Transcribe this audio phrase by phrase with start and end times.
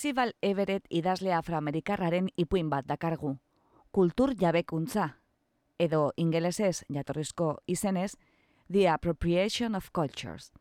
[0.00, 3.34] Percival Everett idazle afroamerikarraren ipuin bat dakargu.
[3.92, 5.02] Kultur jabekuntza,
[5.76, 8.14] edo ingelesez jatorrizko izenez,
[8.72, 10.54] The Appropriation of Cultures.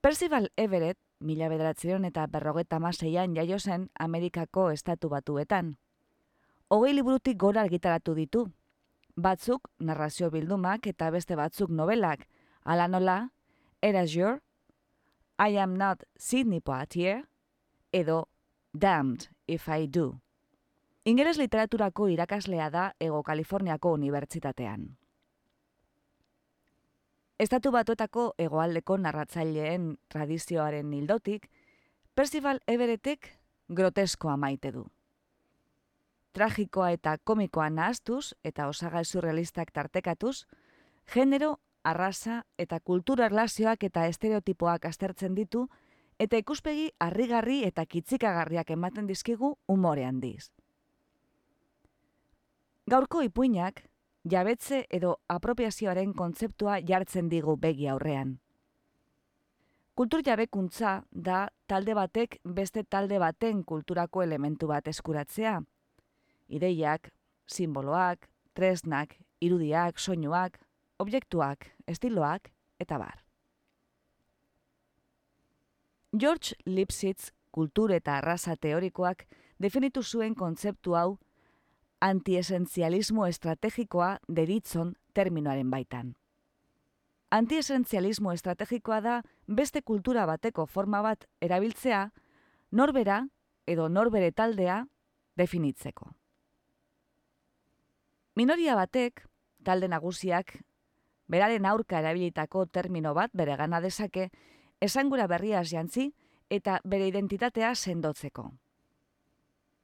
[0.00, 5.72] Percival Everett, mila bederatzeron eta berrogeta maseian jaio zen Amerikako estatu batuetan.
[6.68, 8.44] Hogei liburutik gora argitaratu ditu.
[9.16, 12.28] Batzuk narrazio bildumak eta beste batzuk novelak,
[12.62, 13.18] ala nola,
[13.82, 14.38] Erasure,
[15.36, 17.24] I am not Sidney Poitier,
[17.92, 18.28] edo
[18.72, 20.20] Damned if I do.
[21.04, 24.96] Ingeles literaturako irakaslea da Ego Kaliforniako Unibertsitatean.
[27.40, 31.48] Estatu batuetako egoaldeko narratzaileen tradizioaren hildotik,
[32.14, 33.30] Percival Everettek
[33.68, 34.84] groteskoa maite du.
[36.36, 40.44] Tragikoa eta komikoa nahaztuz eta osagai surrealistak tartekatuz,
[41.14, 45.66] genero, arrasa eta kultura erlazioak eta estereotipoak aztertzen ditu,
[46.20, 50.50] eta ikuspegi harrigarri eta kitzikagarriak ematen dizkigu umore handiz.
[52.90, 53.80] Gaurko ipuinak,
[54.28, 58.36] jabetze edo apropiazioaren kontzeptua jartzen digu begi aurrean.
[59.94, 65.58] Kultur jabekuntza da talde batek beste talde baten kulturako elementu bat eskuratzea.
[66.48, 67.10] Ideiak,
[67.46, 70.58] simboloak, tresnak, irudiak, soinuak,
[70.98, 72.50] objektuak, estiloak
[72.80, 73.29] eta bar.
[76.12, 79.26] George Lipsitz kultur eta arrasa teorikoak
[79.62, 81.18] definitu zuen kontzeptu hau
[82.00, 86.16] antiesentzialismo estrategikoa deritzon terminoaren baitan.
[87.30, 92.08] Antiesentzialismo estrategikoa da beste kultura bateko forma bat erabiltzea
[92.72, 93.20] norbera
[93.66, 94.84] edo norbere taldea
[95.36, 96.10] definitzeko.
[98.34, 99.28] Minoria batek,
[99.62, 100.56] talde nagusiak,
[101.28, 104.30] beraren aurka erabilitako termino bat bere gana dezake,
[104.80, 106.10] esangura berriaz jantzi
[106.50, 108.50] eta bere identitatea sendotzeko.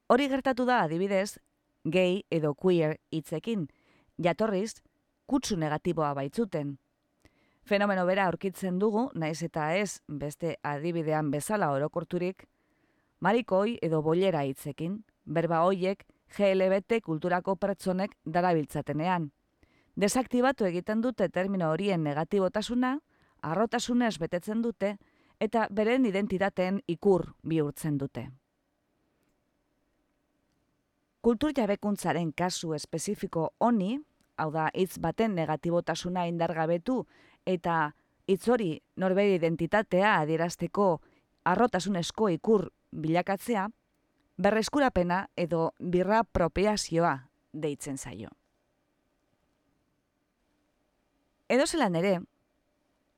[0.07, 1.37] Hori gertatu da adibidez,
[1.83, 3.67] gay edo queer hitzekin,
[4.17, 4.81] jatorriz,
[5.25, 6.77] kutsu negatiboa baitzuten.
[7.67, 12.45] Fenomeno bera aurkitzen dugu, naiz eta ez beste adibidean bezala orokorturik,
[13.19, 16.05] marikoi edo bolera hitzekin, berba hoiek
[16.37, 19.31] GLBT kulturako pertsonek darabiltzatenean.
[19.95, 22.99] Desaktibatu egiten dute termino horien negatibotasuna,
[23.51, 24.97] arrotasunez betetzen dute
[25.39, 28.27] eta beren identitateen ikur bihurtzen dute.
[31.21, 33.97] Kultur jabekuntzaren kasu espezifiko honi,
[34.37, 37.01] hau da hitz baten negatibotasuna indargabetu
[37.45, 37.93] eta
[38.27, 40.87] hitz hori norbere identitatea adierazteko
[41.47, 43.67] arrotasunezko ikur bilakatzea,
[44.37, 47.13] berreskurapena edo birra propiazioa
[47.53, 48.29] deitzen zaio.
[51.49, 52.19] Edo zelan ere,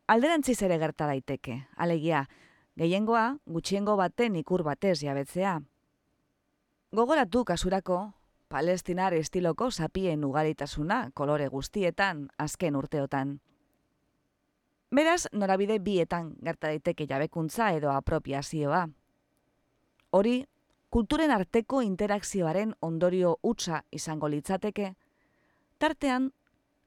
[0.10, 2.24] alderantziz ere gerta daiteke, alegia,
[2.82, 5.60] gehiengoa gutxiengo baten ikur batez jabetzea.
[6.98, 8.00] Gogoratu kasurako,
[8.50, 13.36] palestinar estiloko sapien ugaritasuna kolore guztietan azken urteotan.
[14.90, 18.88] Beraz, norabide bietan gerta daiteke jabekuntza edo apropiazioa.
[20.10, 20.40] Hori,
[20.90, 24.96] kulturen arteko interakzioaren ondorio utza izango litzateke,
[25.78, 26.32] tartean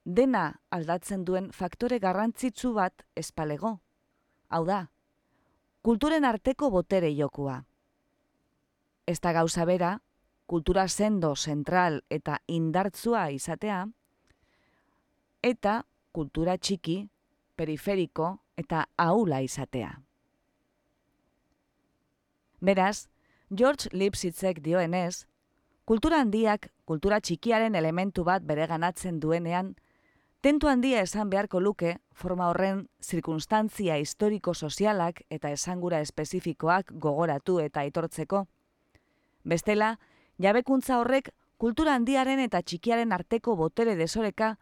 [0.04, 3.78] dena aldatzen duen faktore garrantzitsu bat espalego.
[4.48, 4.88] Hau da,
[5.82, 7.62] kulturen arteko botere jokua.
[9.06, 9.98] Ez da gauza bera,
[10.46, 13.86] kultura sendo, zentral eta indartzua izatea,
[15.42, 15.82] eta
[16.12, 17.08] kultura txiki,
[17.56, 19.94] periferiko eta aula izatea.
[22.60, 23.08] Beraz,
[23.50, 25.26] George Lipsitzek dioenez,
[25.84, 29.74] kultura handiak kultura txikiaren elementu bat bereganatzen duenean,
[30.42, 38.40] Tentu handia esan beharko luke, forma horren zirkunstantzia historiko-sozialak eta esangura espezifikoak gogoratu eta aitortzeko.
[39.46, 39.92] Bestela,
[40.42, 41.30] jabekuntza horrek
[41.62, 44.56] kultura handiaren eta txikiaren arteko botere desoreka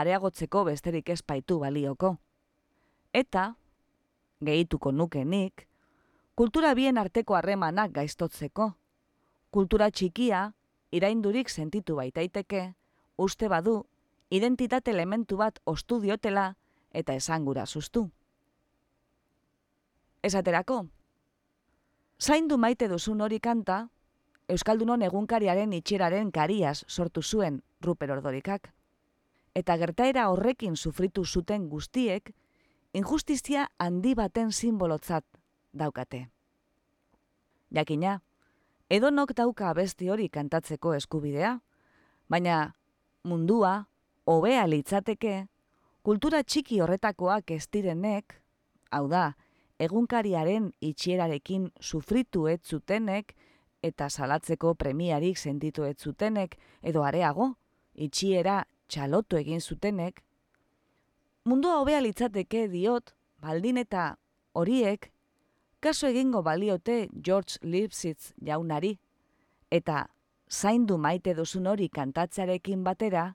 [0.00, 2.16] areagotzeko besterik espaitu balioko.
[3.14, 3.54] Eta,
[4.42, 5.68] gehituko nuke nik,
[6.34, 8.72] kultura bien arteko harremanak gaiztotzeko.
[9.54, 10.42] Kultura txikia,
[10.90, 12.72] iraindurik sentitu baitaiteke,
[13.16, 13.84] uste badu,
[14.30, 16.54] identitate elementu bat ostu diotela
[16.92, 18.10] eta esangura sustu.
[20.22, 20.84] Esaterako,
[22.20, 23.88] zaindu maite duzun hori kanta,
[24.50, 28.72] Euskaldunon egunkariaren itxeraren kariaz sortu zuen Ruper Ordorikak.
[29.54, 32.32] Eta gertaera horrekin sufritu zuten guztiek,
[32.92, 35.24] injustizia handi baten simbolotzat
[35.72, 36.24] daukate.
[37.70, 38.16] Jakina,
[38.90, 41.60] edonok dauka abesti hori kantatzeko eskubidea,
[42.28, 42.74] baina
[43.22, 43.86] mundua,
[44.24, 45.46] hobea litzateke,
[46.02, 48.40] kultura txiki horretakoak ez direnek,
[48.90, 49.34] hau da,
[49.80, 53.34] egunkariaren itxierarekin sufritu ez zutenek
[53.82, 57.54] eta salatzeko premiarik sentitu ez zutenek edo areago,
[57.94, 60.20] itxiera txalotu egin zutenek,
[61.44, 64.16] mundua hobea litzateke diot, baldin eta
[64.52, 65.10] horiek,
[65.80, 68.98] kaso egingo baliote George Lipsitz jaunari,
[69.70, 70.08] eta
[70.50, 73.30] zaindu maite duzun hori kantatzearekin batera,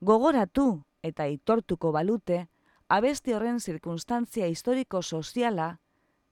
[0.00, 2.46] gogoratu eta itortuko balute
[2.88, 5.78] abesti horren zirkunstantzia historiko soziala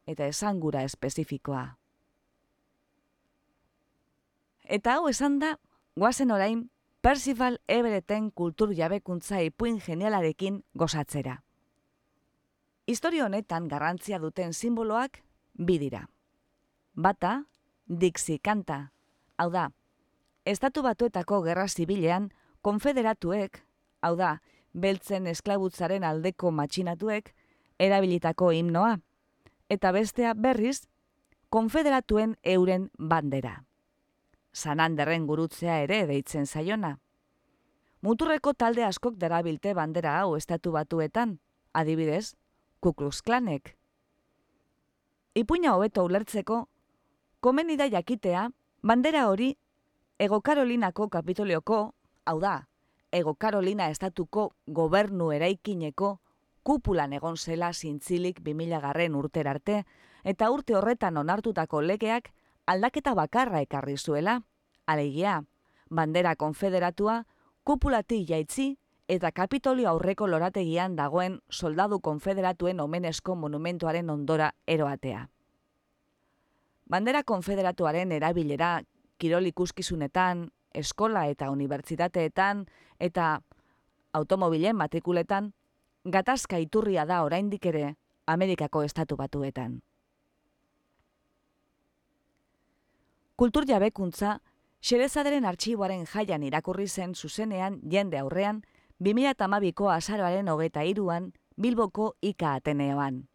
[0.06, 1.76] eta esangura espezifikoa.
[4.64, 5.58] Eta hau esan da,
[5.96, 6.70] guazen orain
[7.00, 11.42] Percival Everetten kultur jabekuntza ipuin genialarekin gozatzera.
[12.86, 15.22] Historio honetan garrantzia duten simboloak
[15.54, 16.08] bi dira.
[16.94, 17.44] Bata,
[17.86, 18.90] Dixi kanta.
[19.38, 19.70] Hau da,
[20.44, 22.32] estatu batuetako gerra zibilean
[22.66, 23.60] konfederatuek,
[24.02, 24.36] hau da,
[24.74, 27.30] beltzen esklabutzaren aldeko matxinatuek,
[27.78, 28.96] erabilitako himnoa.
[29.70, 30.88] Eta bestea berriz,
[31.50, 33.60] konfederatuen euren bandera.
[34.52, 36.96] Sananderren gurutzea ere deitzen zaiona.
[38.02, 41.38] Muturreko talde askok darabilte bandera hau estatu batuetan,
[41.72, 42.34] adibidez,
[42.80, 43.76] Kuklux Klanek.
[45.34, 46.64] Ipuina hobeto ulertzeko,
[47.40, 48.48] komeni da jakitea,
[48.82, 49.54] bandera hori
[50.18, 51.95] Ego Karolinako kapitolioko,
[52.26, 52.68] hau da,
[53.12, 56.18] Ego Karolina estatuko gobernu eraikineko
[56.66, 59.84] kupulan egon zela zintzilik 2000 garren urterarte,
[60.24, 62.32] eta urte horretan onartutako legeak
[62.66, 64.40] aldaketa bakarra ekarri zuela,
[64.86, 65.44] alegia,
[65.88, 67.22] bandera konfederatua,
[67.62, 68.74] kupulati jaitzi
[69.08, 75.28] eta kapitolio aurreko lorategian dagoen soldadu konfederatuen omenezko monumentuaren ondora eroatea.
[76.90, 78.80] Bandera konfederatuaren erabilera
[79.18, 82.66] kirol ikuskizunetan, eskola eta unibertsitateetan
[83.00, 83.40] eta
[84.12, 85.52] automobilen matrikuletan,
[86.04, 87.96] gatazka iturria da oraindik ere
[88.26, 89.80] Amerikako estatu batuetan.
[93.36, 94.38] Kultur jabekuntza,
[94.80, 98.62] xerezaderen artxiboaren jaian irakurri zen zuzenean jende aurrean,
[99.00, 103.26] 2008ko azaroaren hogeta iruan, Bilboko Ika Ateneoan.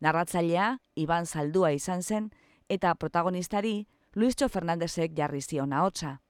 [0.00, 2.30] Narratzailea, Iban Zaldua izan zen,
[2.68, 6.20] eta protagonistari, Luistxo Fernandezek jarri zion ahotsa.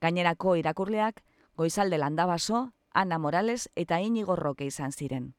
[0.00, 1.24] Gainerako irakurleak,
[1.56, 5.34] Goizalde Landabaso, Ana Morales eta Inigo Roque izan ziren.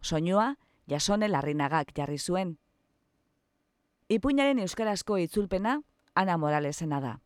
[0.00, 0.56] Soinua,
[0.88, 2.58] Jasone Larrinagak jarri zuen.
[4.08, 5.80] Ipuinaren euskarazko itzulpena,
[6.14, 7.20] Ana Moralesena da.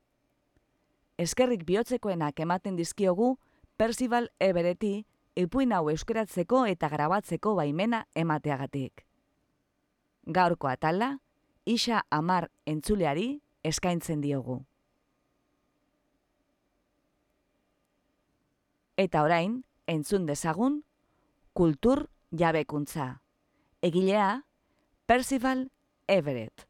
[1.19, 3.39] Eskerrik bihotzekoenak ematen dizkiogu
[3.77, 5.07] Percival Everetti
[5.37, 9.07] ipuin hau euskeratzeko eta grabatzeko baimena emateagatik.
[10.27, 11.19] Gaurko atala,
[11.65, 14.65] Isa Amar entzuleari eskaintzen diogu.
[18.97, 20.81] Eta orain, entzun dezagun,
[21.53, 23.21] kultur jabekuntza.
[23.85, 24.45] Egilea,
[25.07, 25.71] Percival
[26.09, 26.65] Everett.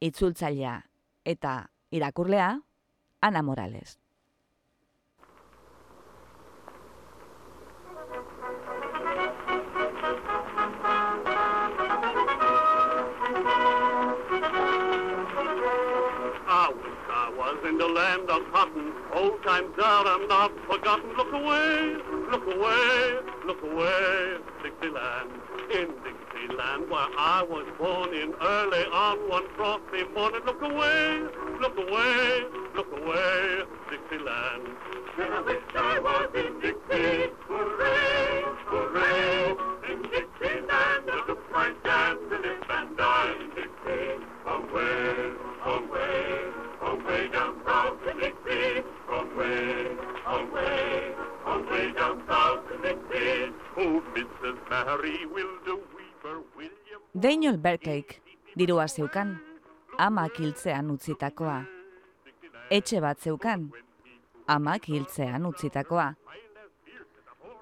[0.00, 0.90] Itzultzailea,
[1.24, 2.50] eta irakurlea
[3.20, 3.98] Ana Morales.
[17.68, 18.92] In the land of cotton.
[19.12, 21.14] Old times are not forgotten.
[21.16, 21.96] Look away,
[22.30, 25.30] look away, look away, Dixieland.
[25.70, 30.40] In Dixieland where I was born in early on one frosty morning.
[30.46, 31.20] Look away,
[31.60, 32.44] look away,
[32.74, 34.68] look away, Dixieland.
[35.18, 37.30] And I wish I was in Dixie.
[37.48, 39.17] Hooray, hooray.
[57.14, 58.22] Daniel Berkeik,
[58.58, 59.38] dirua zeukan,
[59.98, 61.62] amak hiltzean utzitakoa.
[62.70, 63.70] Etxe bat zeukan,
[64.46, 66.12] amak hiltzean utzitakoa.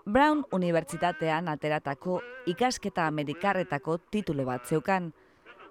[0.06, 5.12] Brown Unibertsitatean ateratako ikasketa amerikarretako titulo bat zeukan,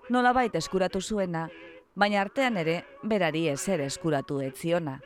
[0.10, 1.48] nolabait eskuratu zuena,
[1.96, 5.00] baina artean ere berari ezer eskuratu etziona.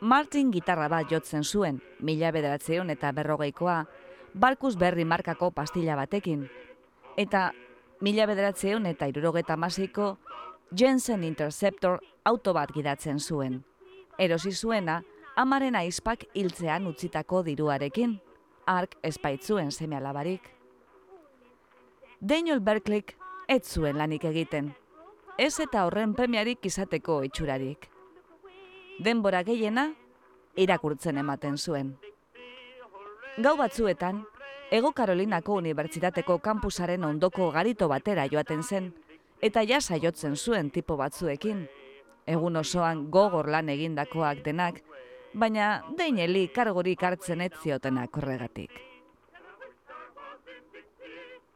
[0.00, 3.84] Martin gitarra bat jotzen zuen, mila bederatzeon eta berrogeikoa,
[4.36, 6.42] Barkus berri markako pastilla batekin,
[7.16, 7.52] eta
[8.04, 10.18] mila bederatzeon eta irurogeta masiko
[10.76, 13.62] Jensen Interceptor auto bat gidatzen zuen.
[14.18, 15.02] Erosi zuena,
[15.36, 18.18] amaren aizpak hiltzean utzitako diruarekin,
[18.66, 20.50] ark espaitzuen seme alabarik.
[22.20, 23.14] Daniel Berklik
[23.48, 24.74] ez zuen lanik egiten,
[25.38, 27.88] ez eta horren premiarik izateko itxurarik.
[29.00, 29.94] Denbora gehiena,
[30.56, 31.96] irakurtzen ematen zuen.
[33.36, 34.22] Gau batzuetan,
[34.72, 38.86] Ego Karolinako Unibertsitateko kampusaren ondoko garito batera joaten zen,
[39.44, 41.66] eta jasa jotzen zuen tipo batzuekin.
[42.26, 44.80] Egun osoan gogor lan egindakoak denak,
[45.34, 48.72] baina deineli kargorik hartzen ez ziotenak horregatik.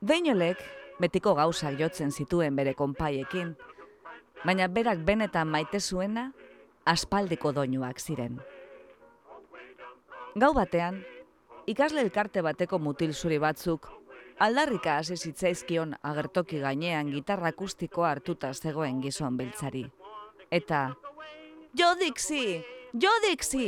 [0.00, 0.60] Deinolek
[1.00, 3.54] betiko gauzak jotzen zituen bere konpaiekin,
[4.44, 6.30] baina berak benetan maite zuena
[6.84, 8.36] aspaldiko doinuak ziren.
[10.36, 11.00] Gau batean,
[11.66, 13.88] ikasle elkarte bateko mutil zuri batzuk,
[14.38, 19.84] aldarrika hasi zitzaizkion agertoki gainean gitarra akustikoa hartuta zegoen gizon beltzari.
[20.50, 20.94] Eta,
[21.78, 22.60] jo dixi,
[22.94, 23.66] jo dixi,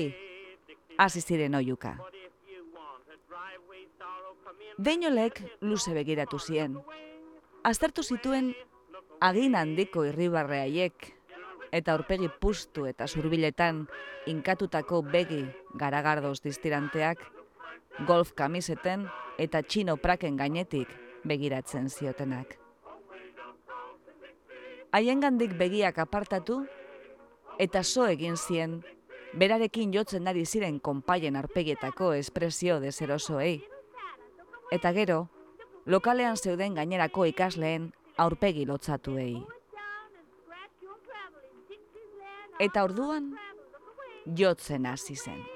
[0.99, 1.97] hasi ziren oiuka.
[4.79, 6.79] Deinolek luze begiratu zien.
[7.63, 8.55] Aztertu zituen
[9.21, 11.13] agin handiko irribarreaiek
[11.73, 13.85] eta aurpegi pustu eta zurbiletan
[14.33, 15.45] inkatutako begi
[15.79, 17.23] garagardoz distiranteak
[18.07, 19.07] golf kamiseten
[19.39, 20.89] eta txino praken gainetik
[21.25, 22.59] begiratzen ziotenak.
[24.93, 26.63] Haiengandik begiak apartatu
[27.59, 28.83] eta zo egin zien
[29.39, 33.63] berarekin jotzen ari ziren konpaien arpegietako espresio dezerosoei.
[34.73, 35.29] Eta gero,
[35.87, 39.41] lokalean zeuden gainerako ikasleen aurpegi lotzatuei.
[42.61, 43.33] Eta orduan,
[44.39, 45.52] jotzen hasi zen.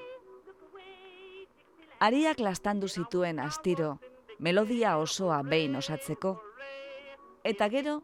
[1.99, 3.95] Ariak lastandu zituen astiro,
[4.37, 6.35] melodia osoa behin osatzeko.
[7.43, 8.03] Eta gero,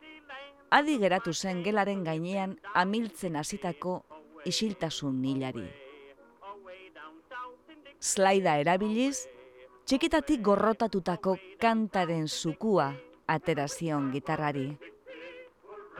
[0.74, 4.00] adi geratu zen gelaren gainean amiltzen hasitako
[4.50, 5.68] isiltasun nilari.
[8.00, 9.28] Slaida erabiliz,
[9.86, 12.90] txikitatik gorrotatutako kantaren zukua
[13.28, 14.72] aterazion gitarrari.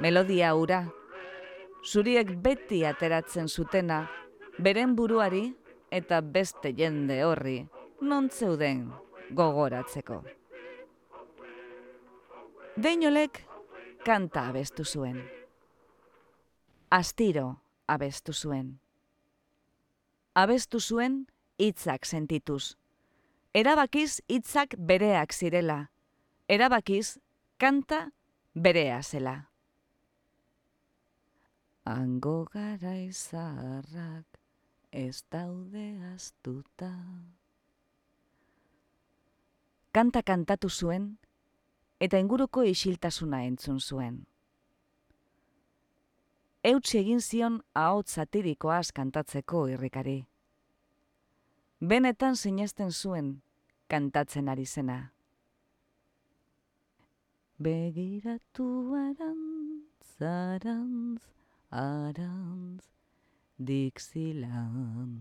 [0.02, 0.82] Melodia ura,
[1.86, 4.08] zuriek beti ateratzen zutena,
[4.58, 5.46] beren buruari
[5.92, 7.62] eta beste jende horri
[8.02, 8.94] non zeuden
[9.36, 10.24] gogoratzeko.
[12.84, 13.44] Deinolek
[14.06, 15.22] kanta abestu zuen.
[16.90, 17.56] Astiro
[17.88, 18.80] abestu zuen.
[20.36, 21.26] Abestu zuen
[21.58, 22.76] hitzak sentituz.
[23.54, 25.88] Erabakiz hitzak bereak zirela.
[26.50, 27.20] Erabakiz
[27.58, 28.10] kanta
[28.56, 29.36] berea zela.
[31.86, 34.40] Ango gara izarrak
[34.92, 36.92] ez daude astuta
[39.94, 41.18] kanta kantatu zuen
[42.02, 44.24] eta inguruko isiltasuna entzun zuen.
[46.64, 50.24] Eutsi egin zion ahotz satirikoaz kantatzeko irrikari.
[51.80, 53.42] Benetan sinesten zuen
[53.88, 54.98] kantatzen ari zena.
[57.60, 61.22] Begiratu arantz, arantz,
[61.70, 62.88] arantz,
[63.60, 65.14] dixilan.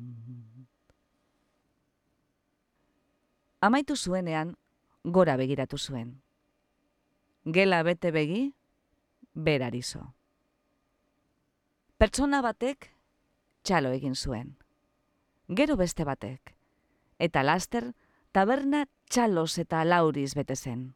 [3.60, 4.56] Amaitu zuenean,
[5.04, 6.22] gora begiratu zuen.
[7.44, 8.54] Gela bete begi,
[9.34, 10.14] berarizo.
[11.98, 12.90] Pertsona batek
[13.62, 14.56] txalo egin zuen.
[15.48, 16.54] Gero beste batek.
[17.18, 17.92] Eta laster,
[18.32, 20.94] taberna txalos eta lauriz bete zen.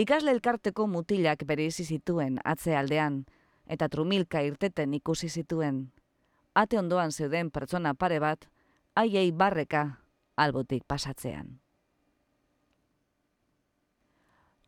[0.00, 3.24] Ikasle elkarteko mutilak bere izi zituen atzealdean
[3.74, 5.90] eta trumilka irteten ikusi zituen.
[6.54, 8.46] Ate ondoan zeuden pertsona pare bat,
[8.96, 9.82] haiei barreka
[10.36, 11.58] albotik pasatzean.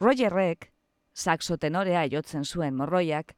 [0.03, 0.69] Rogerrek,
[1.15, 3.33] saxo tenorea jotzen zuen morroiak,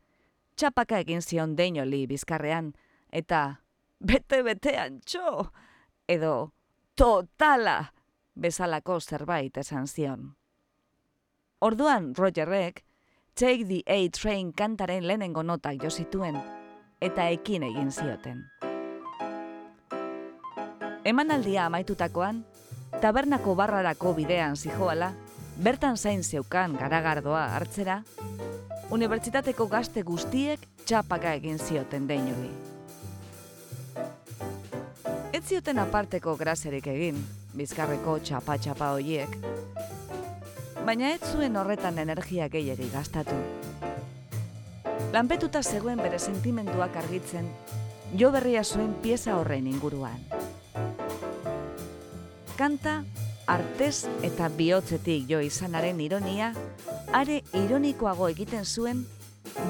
[0.57, 2.73] txapaka egin zion deinoli bizkarrean,
[3.13, 3.61] eta
[4.01, 5.51] bete-betean txo,
[6.09, 6.37] edo
[6.97, 7.93] totala
[8.35, 10.33] bezalako zerbait esan zion.
[11.64, 12.85] Orduan Rogerrek
[13.35, 16.37] Take the A Train kantaren lehenengo notak jo zituen
[17.00, 18.42] eta ekin egin zioten.
[21.09, 22.42] Emanaldia amaitutakoan,
[23.00, 25.14] tabernako barrarako bidean zijoala,
[25.56, 28.02] bertan zain zeukan garagardoa hartzera,
[28.92, 32.52] unibertsitateko gazte guztiek txapaka egin zioten deinuri.
[35.33, 37.25] Ez zioten aparteko graserik egin,
[37.56, 39.40] bizkarreko txapa-txapa hoiek,
[40.85, 43.37] baina ez zuen horretan energia gehiegi gastatu.
[45.14, 47.49] Lanpetuta zegoen bere sentimenduak argitzen,
[48.21, 50.21] jo berria zuen pieza horren inguruan.
[52.59, 53.03] Kanta,
[53.47, 56.53] artez eta bihotzetik jo izanaren ironia,
[57.12, 59.05] are ironikoago egiten zuen,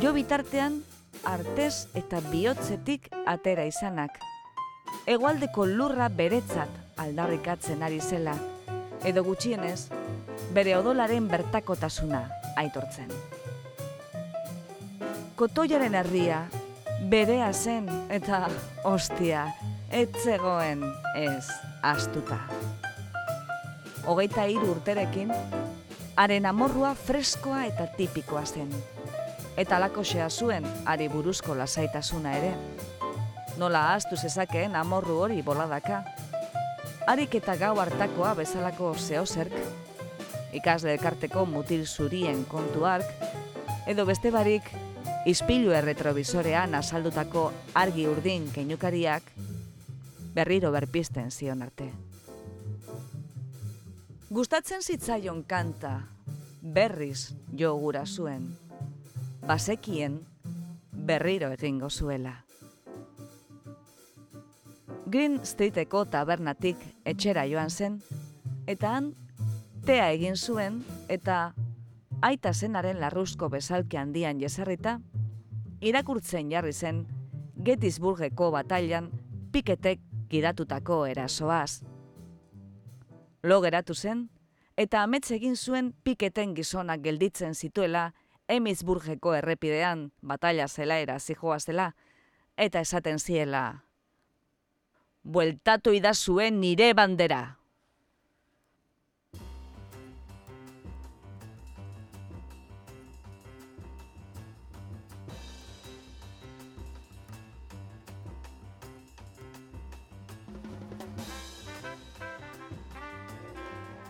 [0.03, 0.83] jo bitartean
[1.23, 4.19] artez eta bihotzetik atera izanak.
[5.07, 8.35] Egoaldeko lurra beretzat aldarrikatzen ari zela,
[9.05, 9.91] edo gutxienez,
[10.55, 12.21] bere odolaren bertakotasuna
[12.57, 13.11] aitortzen.
[15.35, 16.45] Kotoiaren herria,
[17.11, 18.45] berea zen eta
[18.87, 19.49] ostia,
[19.91, 20.85] etzegoen
[21.19, 21.49] ez
[21.83, 22.39] astuta.
[24.07, 25.33] Hogeita hiru urterekin,
[26.17, 28.71] haren amorrua freskoa eta tipikoa zen.
[29.59, 32.53] Eta lakosea zuen, ari buruzko lasaitasuna ere.
[33.59, 36.05] Nola ahaztu zezakeen amorru hori boladaka.
[37.07, 39.55] Harik eta gau hartakoa bezalako zehozerk,
[40.55, 43.07] ikasle elkarteko mutil zurien kontu ark,
[43.87, 44.71] edo beste barik,
[45.27, 49.31] izpilu erretrovisorean azaldutako argi urdin keinukariak,
[50.35, 51.91] berriro berpisten zion arte.
[54.35, 56.09] Gustatzen zitzaion kanta,
[56.61, 58.49] berriz jo gura zuen,
[59.47, 60.19] basekien
[60.93, 62.41] berriro egingo zuela.
[65.07, 68.01] Green Streeteko tabernatik etxera joan zen,
[68.67, 69.13] eta han
[69.85, 70.79] tea egin zuen
[71.13, 71.53] eta
[72.25, 74.95] aita zenaren larruzko bezalki handian jesarrita,
[75.85, 77.03] irakurtzen jarri zen
[77.65, 79.11] Gettysburgeko batailan
[79.53, 81.83] piketek gidatutako erasoaz.
[83.43, 84.31] Lo geratu zen,
[84.77, 88.13] eta amets egin zuen piketen gizonak gelditzen zituela
[88.49, 91.91] Emizburgeko errepidean batalla zelaera zijoa zela,
[92.57, 93.85] eta esaten ziela.
[95.25, 97.59] Bueltatu idazuen nire bandera.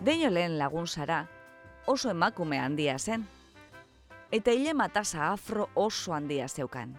[0.04, 1.22] Deino lehen lagun zara,
[1.86, 3.22] oso emakume handia zen,
[4.30, 6.92] eta hile matasa afro oso handia zeukan.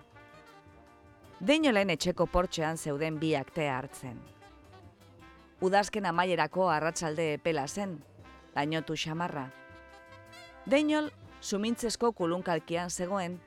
[1.40, 4.18] Deino lehen etxeko portxean zeuden bi aktea hartzen.
[5.62, 8.00] Udazken amaierako arratsalde epela zen,
[8.56, 9.52] lainotu xamarra.
[10.66, 13.38] Deinol sumintzesko kulunkalkian zegoen,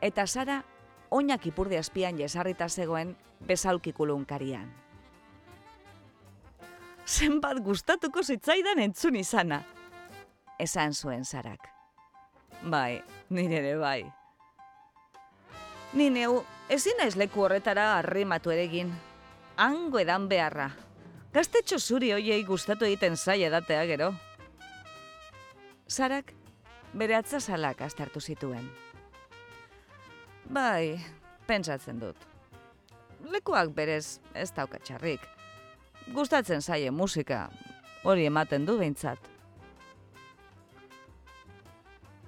[0.00, 0.62] eta Sara
[1.10, 4.70] oinak ipurdi azpian jesarrita zegoen bezalki kulunkarian
[7.08, 9.62] zenbat gustatuko zitzaidan entzun izana.
[10.60, 11.68] Esan zuen zarak.
[12.62, 14.00] Bai, nire ere bai.
[15.94, 18.90] Ni neu, ezin naiz leku horretara arrimatu eregin.
[19.56, 20.70] Hango edan beharra.
[21.32, 24.10] Gaztetxo zuri hoiei gustatu egiten zai edatea gero.
[25.88, 26.34] Zarak,
[26.92, 28.68] bere atzazalak astartu zituen.
[30.44, 30.98] Bai,
[31.46, 32.28] pentsatzen dut.
[33.32, 35.37] Lekuak berez ez daukatxarrik
[36.14, 37.48] gustatzen zaie musika,
[38.04, 39.18] hori ematen du behintzat.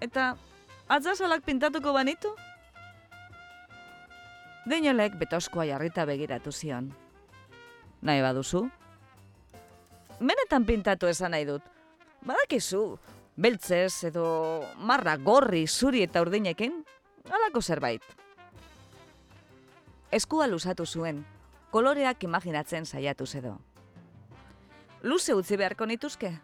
[0.00, 0.34] Eta,
[0.88, 2.32] atzasolak pintatuko banitu?
[4.68, 6.90] Deinolek betoskoa jarrita begiratu zion.
[8.02, 8.66] Nahi baduzu?
[10.20, 11.64] Menetan pintatu esan nahi dut.
[12.24, 12.98] Badakizu,
[13.36, 14.26] beltzez edo
[14.76, 16.82] marra gorri zuri eta urdinekin,
[17.30, 18.04] alako zerbait.
[20.12, 21.24] Eskua luzatu zuen,
[21.70, 23.58] koloreak imaginatzen saiatu edo
[25.02, 26.34] luze utzi beharko nituzke.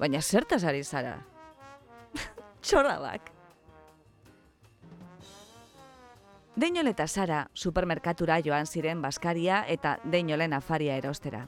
[0.00, 1.18] Baina zertaz ari zara?
[2.62, 3.36] Txorrabak.
[6.60, 11.46] Deinol eta Sara supermerkatura joan ziren Baskaria eta Deinolen afaria erostera.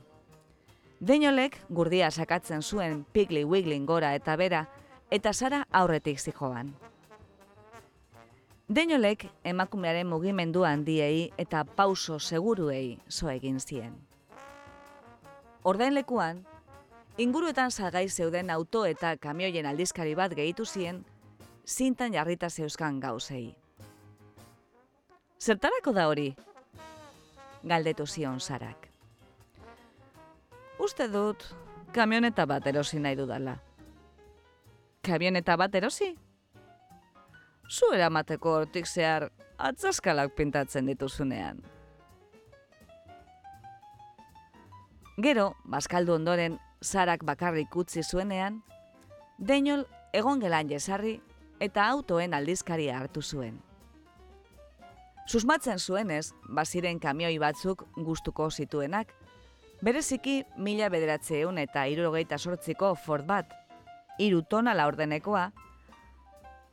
[1.00, 4.62] Deinolek gurdia sakatzen zuen Pigli Wiggling gora eta bera
[5.10, 6.70] eta Sara aurretik zijoan.
[8.68, 14.11] Deinolek emakumearen mugimendu handiei eta pauso seguruei zo egin zien.
[15.64, 16.46] Ordain lekuan,
[17.18, 21.04] inguruetan salgai zeuden auto eta kamioien aldizkari bat gehitu zien,
[21.66, 23.54] zintan jarrita zeuzkan gauzei.
[25.38, 26.34] Zertarako da hori?
[27.62, 28.88] Galdetu zion zarak.
[30.82, 31.44] Uste dut,
[31.94, 33.56] kamioneta bat erosi nahi dudala.
[35.06, 36.16] Kamioneta bat erosi?
[37.70, 41.62] Zu eramateko hortik zehar atzaskalak pintatzen dituzunean.
[45.20, 48.62] Gero, bazkaldu ondoren, zarak bakarrik utzi zuenean,
[49.42, 51.16] Deinol egon gelan jesarri
[51.60, 53.56] eta autoen aldizkaria hartu zuen.
[55.26, 59.12] Susmatzen zuenez, baziren kamioi batzuk gustuko zituenak,
[59.82, 63.50] bereziki mila bederatzeun eta irurogeita sortziko Ford bat,
[64.18, 65.50] iru tona laurdenekoa,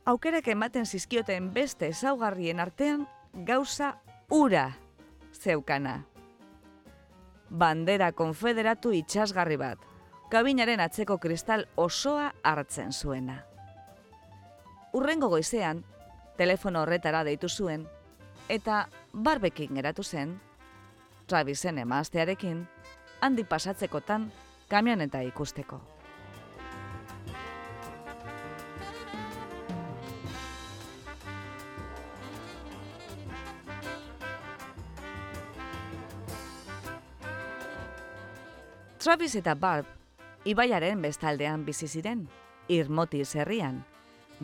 [0.06, 3.06] aukerak ematen zizkioten beste ezaugarrien artean
[3.46, 3.96] gauza
[4.30, 4.70] ura
[5.34, 6.04] zeukana.
[7.50, 9.78] Bandera konfederatu itxasgarri bat,
[10.30, 13.40] kabinaren atzeko kristal osoa hartzen zuena.
[14.94, 15.84] Urrengo goizean,
[16.38, 17.86] telefono horretara deitu zuen,
[18.48, 20.38] eta barbekin geratu zen,
[21.26, 22.64] Travisen emaztearekin,
[23.20, 24.32] handi pasatzekotan
[24.68, 25.80] kamioneta ikusteko.
[39.00, 39.86] Travis eta Barb,
[40.44, 42.26] ibaiaren bestaldean bizi ziren,
[42.68, 43.78] irmoti zerrian.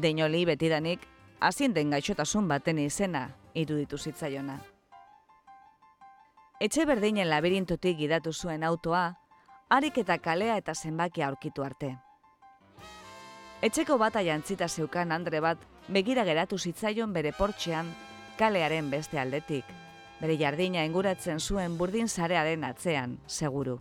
[0.01, 1.03] Deinoli betidanik,
[1.45, 4.55] azinden gaixotasun baten izena iruditu zitzaiona.
[6.59, 9.03] Etxe berdinen labirintotik gidatu zuen autoa,
[9.69, 11.91] harik eta kalea eta zenbakia aurkitu arte.
[13.61, 17.93] Etxeko bata jantzita zeukan Andre bat begira geratu zitzaion bere portxean
[18.39, 19.69] kalearen beste aldetik,
[20.23, 23.77] bere jardina inguratzen zuen burdin zarearen atzean, seguru.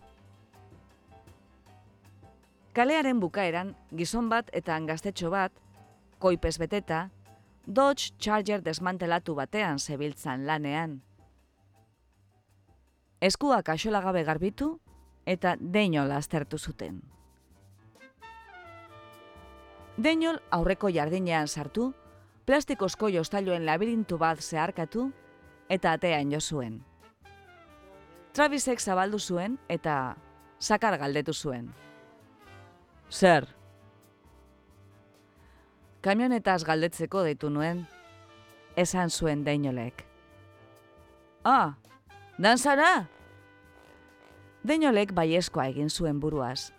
[2.76, 5.52] Kalearen bukaeran, gizon bat eta gaztetxo bat,
[6.20, 7.10] koipez beteta,
[7.66, 11.02] Dodge Charger desmantelatu batean zebiltzan lanean.
[13.22, 14.80] Eskuak gabe garbitu
[15.26, 17.02] eta Deinol aztertu zuten.
[19.98, 21.94] Deinol aurreko jardinean sartu,
[22.46, 25.12] plastikozko jostailoen labirintu bat zeharkatu
[25.70, 26.84] eta atean jo zuen.
[28.34, 30.18] Travisek zabaldu zuen eta
[30.60, 31.72] sakar galdetu zuen.
[33.16, 33.46] Zer?
[36.04, 37.86] Kamionetaz galdetzeko deitu nuen,
[38.76, 40.04] esan zuen deinolek.
[41.48, 41.78] Ah,
[42.36, 43.06] danzara?
[44.68, 46.74] Deinolek baiezkoa egin zuen buruaz.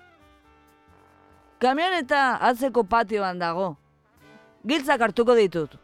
[1.59, 3.73] Kamioneta atzeko patioan dago.
[4.69, 5.81] Giltzak hartuko ditut.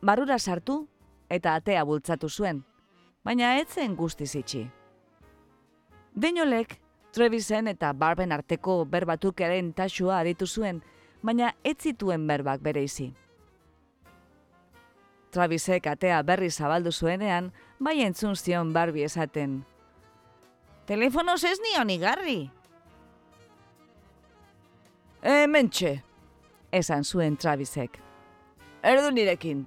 [0.00, 0.86] Barura sartu
[1.28, 2.64] eta atea bultzatu zuen,
[3.24, 4.68] baina etzen guztiz itxi.
[6.16, 6.78] Deinolek
[7.18, 10.76] Trevisen eta Barben arteko berbatukaren tasua aritu zuen,
[11.18, 13.08] baina ez zituen berbak bere izi.
[15.34, 17.50] Travisek atea berri zabaldu zuenean,
[17.80, 19.64] bai entzun zion Barbie esaten.
[20.86, 22.38] Telefonoz ez nion igarri?
[25.20, 25.98] E,
[26.70, 27.98] esan zuen Travisek.
[28.82, 29.66] Erdu nirekin.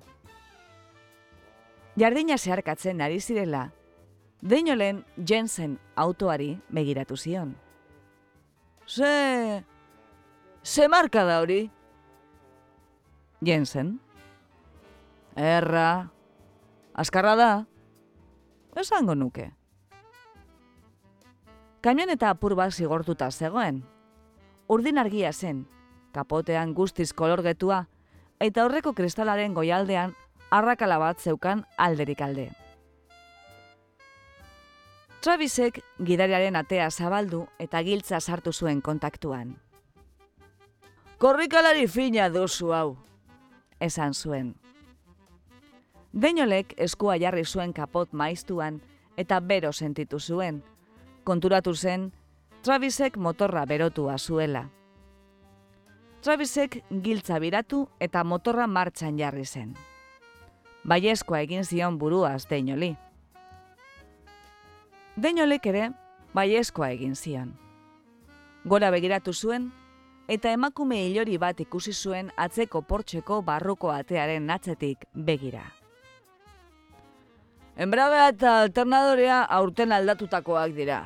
[1.99, 3.73] Jardina zeharkatzen ari zirela,
[4.41, 7.55] Deinolen Jensen autoari begiratu zion.
[8.87, 9.63] Ze...
[10.63, 11.69] Ze marka da hori?
[13.41, 13.99] Jensen.
[15.35, 16.11] Erra.
[16.93, 17.51] Azkarra da.
[18.75, 19.51] Esango nuke.
[21.81, 23.83] Kainan eta apur bat zigortuta zegoen.
[24.69, 25.65] Urdin argia zen,
[26.13, 27.87] kapotean guztiz kolorgetua,
[28.39, 30.13] eta horreko kristalaren goialdean
[30.51, 32.60] arrakala bat zeukan alderik alde.
[35.21, 39.51] Travisek gidariaren atea zabaldu eta giltza sartu zuen kontaktuan.
[41.21, 42.97] Korrikalari fina duzu hau,
[43.79, 44.55] esan zuen.
[46.13, 48.81] Deinolek eskua jarri zuen kapot maiztuan
[49.15, 50.63] eta bero sentitu zuen.
[51.23, 52.11] Konturatu zen,
[52.63, 54.69] Travisek motorra berotua zuela.
[56.21, 59.73] Travisek giltza biratu eta motorra martxan jarri zen.
[60.83, 62.95] Baiezkoa egin zion buruaz Deinoli.
[65.19, 65.89] Deinolek ere,
[66.33, 67.51] baiezkoa egin zion.
[68.63, 69.71] Gora begiratu zuen,
[70.31, 75.65] eta emakume ilori bat ikusi zuen atzeko portxeko barruko atearen atzetik begira.
[77.75, 81.01] Enbrabea eta alternadorea aurten aldatutakoak dira.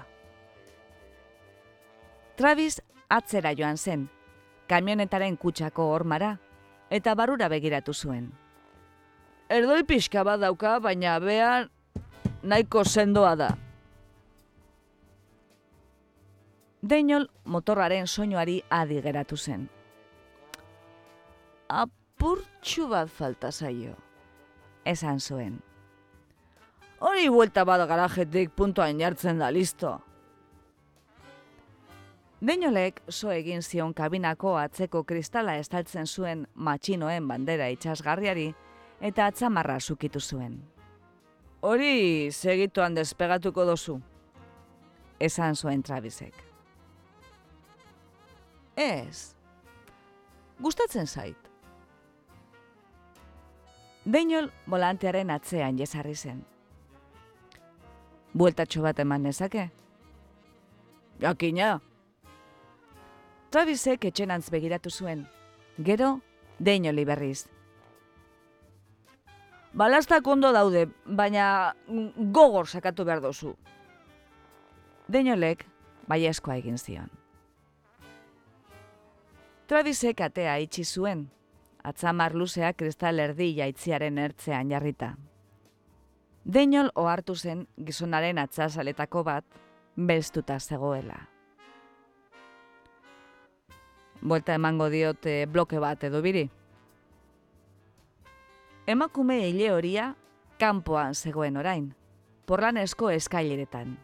[2.38, 4.08] Travis atzera joan zen,
[4.68, 6.36] kamionetaren kutsako hormara,
[6.92, 8.30] eta barura begiratu zuen.
[9.50, 11.70] Erdoi pixka bat dauka, baina behan
[12.44, 13.54] nahiko sendoa da.
[16.86, 19.64] Deinol motorraren soinuari adi geratu zen.
[21.70, 23.96] Apurtxu bat falta zaio,
[24.86, 25.56] esan zuen.
[27.00, 29.96] Hori buelta bat garajetik puntuan jartzen da, listo.
[32.46, 38.52] Deinolek zo egin zion kabinako atzeko kristala estaltzen zuen matxinoen bandera itxasgarriari
[39.02, 40.60] eta atzamarra zukitu zuen.
[41.62, 44.02] Hori segituan despegatuko dozu,
[45.20, 46.45] esan zuen Travisek.
[48.76, 49.36] Ez,
[50.60, 51.38] gustatzen zait.
[54.06, 56.44] Deinol volantearen atzean jesarri zen.
[58.36, 59.70] Bueltatxo bat eman nezake?
[61.24, 61.80] Jakina!
[63.50, 65.26] Travisek etxenantz begiratu zuen.
[65.80, 66.20] Gero,
[66.60, 67.48] Deinoli berriz.
[69.74, 71.76] Balastak ondo daude, baina
[72.36, 73.56] gogor sakatu behar dozu.
[75.08, 75.66] Deinolek
[76.08, 77.10] baiezkoa egin zion.
[79.66, 81.24] Travisek atea itxi zuen,
[81.82, 85.16] atzamar luzea kristal erdi jaitziaren ertzean jarrita.
[86.46, 89.46] Deinol ohartu zen gizonaren atzasaletako bat,
[89.98, 91.18] belztuta zegoela.
[94.22, 96.46] Buelta emango diote bloke bat edo biri.
[98.86, 100.12] Emakume hile horia
[100.62, 101.90] kanpoan zegoen orain,
[102.46, 103.98] porlanesko eskaileretan.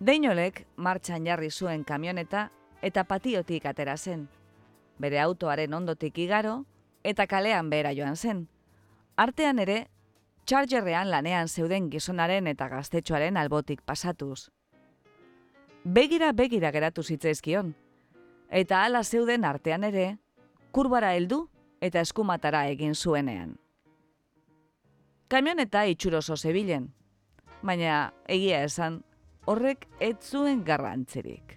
[0.00, 2.48] Deinolek martxan jarri zuen kamioneta
[2.82, 4.28] eta patiotik atera zen.
[4.98, 6.64] Bere autoaren ondotik igaro
[7.04, 8.46] eta kalean behera joan zen.
[9.16, 9.86] Artean ere,
[10.44, 14.50] txargerrean lanean zeuden gizonaren eta gaztetxoaren albotik pasatuz.
[15.84, 17.74] Begira begira geratu zitzaizkion,
[18.50, 20.16] eta hala zeuden artean ere,
[20.72, 21.46] kurbara heldu
[21.80, 23.56] eta eskumatara egin zuenean.
[25.28, 26.92] Kamioneta itxuroso zebilen,
[27.62, 29.02] baina egia esan
[29.46, 31.56] horrek ez zuen garrantzirik.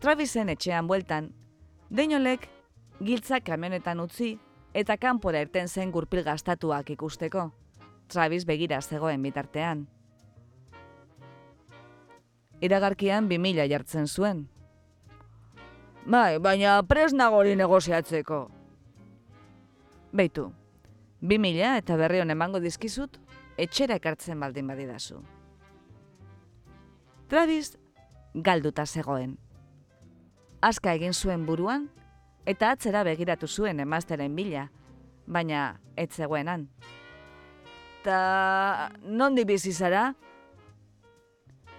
[0.00, 1.34] Travisen etxean bueltan,
[1.90, 2.46] Deinolek
[3.04, 4.30] giltza kamionetan utzi
[4.72, 7.50] eta kanpora erten zen gurpil gastatuak ikusteko.
[8.08, 9.82] Travis begira zegoen bitartean.
[12.60, 14.46] Iragarkian bi mila jartzen zuen.
[16.06, 18.40] Bai, baina pres nagori negoziatzeko.
[20.16, 20.46] Beitu,
[21.20, 23.20] bi mila eta berri hon emango dizkizut,
[23.58, 25.20] etxera ekartzen baldin badidazu.
[27.28, 27.76] Travis
[28.34, 29.36] galduta zegoen.
[30.60, 31.86] Azka egin zuen buruan,
[32.44, 34.66] eta atzera begiratu zuen emazteren bila,
[35.26, 36.66] baina ez zegoenan.
[38.04, 40.14] Ta nondi bizi zara?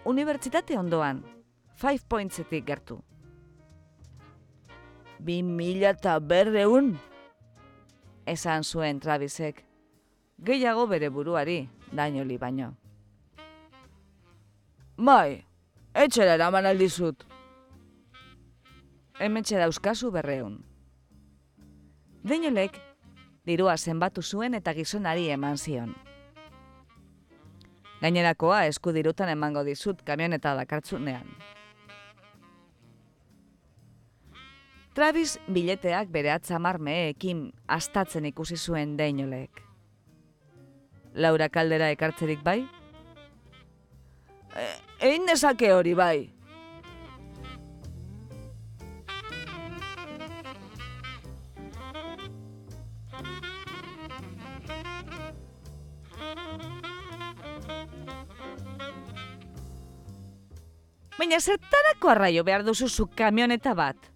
[0.05, 1.21] Unibertsitate ondoan,
[1.75, 2.99] Five Pointsetik gertu.
[5.19, 6.95] Bi mila eta berreun?
[8.25, 9.63] Esan zuen Travisek
[10.41, 12.71] gehiago bere buruari, dainoli baino.
[14.97, 15.43] Bai,
[15.93, 17.30] etxera eraman aldizut.
[19.19, 20.61] Hemetxe dauzkazu berreun.
[22.23, 22.77] Dainolek,
[23.45, 25.95] dirua zenbatu zuen eta gizonari eman zion.
[28.01, 31.27] Gainerakoa eskudirutan emango dizut kamioneta dakartzunean.
[34.93, 39.61] Travis bileteak bere atzamar meekin astatzen ikusi zuen Dainolek.
[41.13, 42.59] Laura kaldera ekartzerik bai?
[44.55, 44.65] E,
[45.07, 46.40] egin dezake hori bai.
[61.21, 64.09] Baina zertarako arraio behar duzu zu kamioneta bat?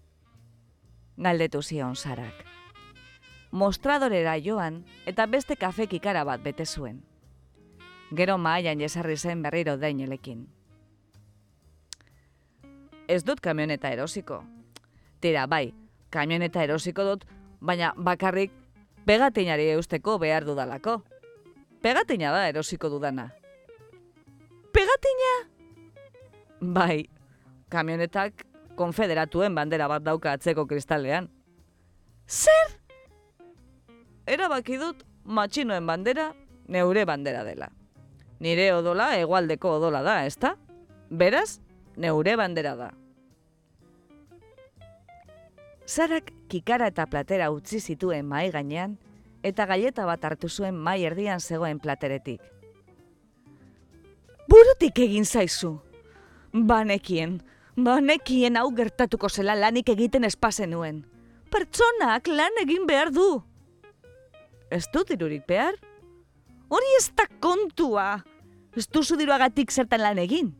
[1.16, 2.46] Galdetu zion zarak
[3.56, 7.00] mostradorera joan eta beste kafe kikara bat bete zuen.
[8.16, 10.46] Gero maaian jesarri zen berriro dainelekin.
[13.08, 14.42] Ez dut kamioneta erosiko.
[15.20, 15.72] Tira, bai,
[16.10, 17.24] kamioneta erosiko dut,
[17.60, 18.52] baina bakarrik
[19.06, 21.00] pegatinari eusteko behar dudalako.
[21.82, 23.30] Pegatina da erosiko dudana.
[24.72, 25.55] Pegatina?
[26.60, 27.08] Bai,
[27.68, 31.30] kamionetak konfederatuen bandera bat dauka atzeko kristalean.
[32.26, 32.76] Zer?
[34.26, 36.32] erabaki dut matxinoen bandera
[36.68, 37.70] neure bandera dela.
[38.40, 40.56] Nire odola egualdeko odola da, ezta?
[41.10, 41.60] Beraz,
[41.96, 42.90] neure bandera da.
[45.86, 48.96] Zarak kikara eta platera utzi zituen mai gainean
[49.46, 52.42] eta gaileta bat hartu zuen mai erdian zegoen plateretik.
[54.50, 55.76] Burutik egin zaizu.
[56.56, 57.42] Banekien,
[57.76, 61.04] banekien hau gertatuko zela lanik egiten espazen nuen.
[61.52, 63.44] Pertsonak lan egin behar du
[64.70, 65.76] ez dut dirurik behar?
[66.68, 68.22] Hori ez da kontua!
[68.76, 70.50] Ez duzu diruagatik zertan lan egin?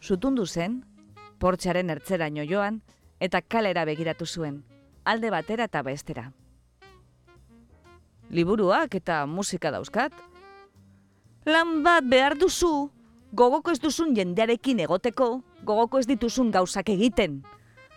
[0.00, 0.82] Zutundu zen,
[1.40, 2.80] portxaren ertzera joan
[3.20, 4.64] eta kalera begiratu zuen,
[5.04, 6.32] alde batera eta bestera.
[8.30, 10.12] Liburuak eta musika dauzkat?
[11.44, 12.90] Lan bat behar duzu,
[13.34, 17.42] gogoko ez duzun jendearekin egoteko, gogoko ez dituzun gauzak egiten.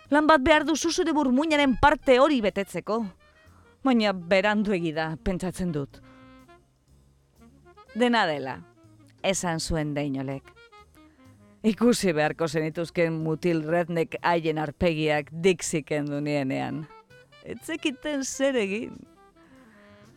[0.10, 3.04] Lan bat behar duzu zure burmuinaren parte hori betetzeko
[3.88, 6.02] baina berandu da, pentsatzen dut.
[7.96, 8.60] Dena dela,
[9.24, 10.44] esan zuen deinolek.
[11.64, 16.86] Ikusi beharko zenituzken mutil rednek haien arpegiak diksiken du nienean.
[17.44, 18.98] Etzekiten zer egin.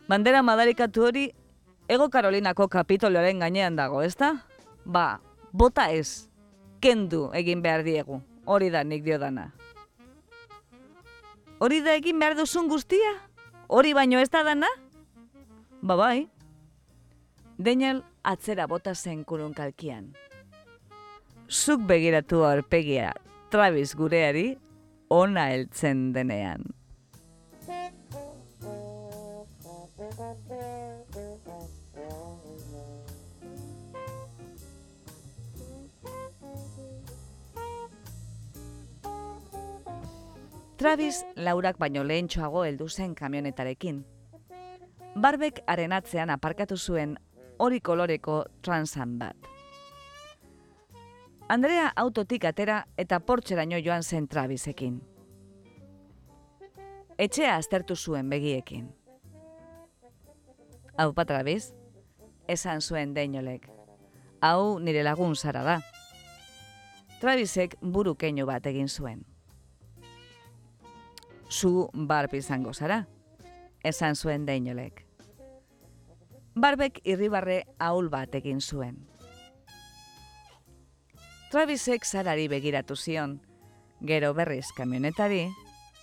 [0.07, 1.31] Bandera madarikatu hori
[1.87, 4.35] Ego Karolinako kapitoloaren gainean dago, ezta?
[4.85, 6.27] Ba, bota ez,
[6.81, 9.51] kendu egin behar diegu, hori da nik dio dana.
[11.61, 13.13] Hori da egin behar duzun guztia?
[13.67, 14.67] Hori baino ez da dana?
[15.81, 16.29] Ba bai.
[17.57, 20.11] Daniel atzera bota zen kurunkalkian.
[21.47, 23.11] Zuk begiratu aurpegia
[23.51, 24.57] Travis gureari
[25.11, 26.63] ona heltzen denean.
[40.81, 43.99] Travis laurak baino lehentxoago heldu zen kamionetarekin.
[45.21, 47.13] Barbek arenatzean aparkatu zuen
[47.59, 49.37] hori koloreko transan bat.
[51.53, 54.97] Andrea autotik atera eta portxeraino joan zen Travisekin.
[57.17, 58.89] Etxea aztertu zuen begiekin.
[60.97, 61.75] Hau pa Travis,
[62.47, 63.69] esan zuen deinolek.
[64.41, 65.81] Hau nire lagun zara da.
[67.19, 69.21] Travisek buru keinu bat egin zuen
[71.51, 73.05] zu barbi izango zara,
[73.83, 75.05] esan zuen deinolek.
[76.55, 78.97] Barbek irribarre ahul bat egin zuen.
[81.51, 83.39] Travisek zarari begiratu zion,
[84.01, 85.49] gero berriz kamionetari,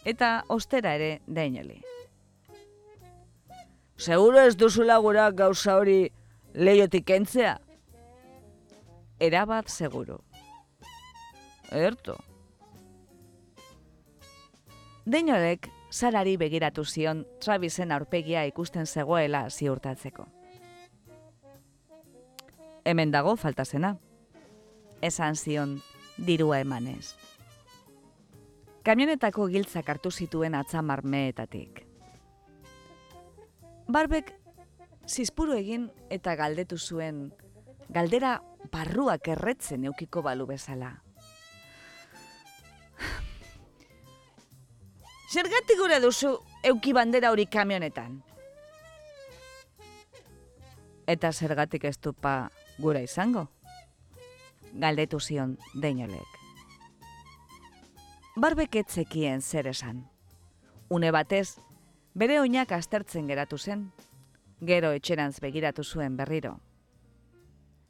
[0.04, 1.80] eta ostera ere deinoli.
[3.96, 6.12] Seguro ez duzula gura gauza hori
[6.54, 7.56] leiotik entzea?
[9.18, 10.20] Erabat seguro.
[11.72, 12.27] Erto.
[15.08, 20.26] Deinolek sarari begiratu zion Travisen aurpegia ikusten zegoela ziurtatzeko.
[22.84, 23.94] Hemen dago falta zena.
[25.00, 25.78] Esan zion
[26.26, 27.14] dirua emanez.
[28.84, 31.86] Kamionetako giltzak hartu zituen atzamar meetatik.
[33.88, 34.34] Barbek
[35.08, 37.30] zizpuru egin eta galdetu zuen
[37.88, 38.42] galdera
[38.72, 40.98] barruak erretzen eukiko balu bezala.
[45.28, 46.30] Zergatik gure duzu
[46.64, 48.14] euki bandera hori kamionetan?
[51.04, 53.48] Eta zergatik ez pa gura izango?
[54.72, 56.38] Galdetu zion deinolek.
[58.36, 60.06] Barbek etzekien zer esan.
[60.88, 61.58] Une batez,
[62.14, 63.90] bere oinak aztertzen geratu zen,
[64.62, 66.58] gero etxerantz begiratu zuen berriro.